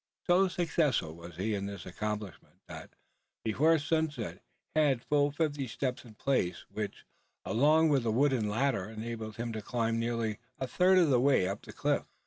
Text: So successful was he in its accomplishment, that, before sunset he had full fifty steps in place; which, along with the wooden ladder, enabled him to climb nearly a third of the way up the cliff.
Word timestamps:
So 0.25 0.47
successful 0.47 1.13
was 1.13 1.35
he 1.35 1.53
in 1.53 1.69
its 1.69 1.85
accomplishment, 1.85 2.55
that, 2.67 2.95
before 3.45 3.77
sunset 3.77 4.41
he 4.73 4.79
had 4.81 5.03
full 5.05 5.29
fifty 5.31 5.67
steps 5.67 6.03
in 6.05 6.15
place; 6.15 6.65
which, 6.71 7.05
along 7.45 7.89
with 7.89 8.01
the 8.01 8.11
wooden 8.11 8.49
ladder, 8.49 8.89
enabled 8.89 9.35
him 9.35 9.53
to 9.53 9.61
climb 9.61 9.99
nearly 9.99 10.39
a 10.57 10.65
third 10.65 10.97
of 10.97 11.11
the 11.11 11.19
way 11.21 11.47
up 11.47 11.61
the 11.61 11.71
cliff. 11.71 12.05